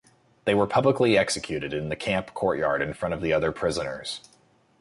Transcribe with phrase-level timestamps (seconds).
[0.45, 4.21] They were publicly executed in the camp courtyard in front of the other prisoners.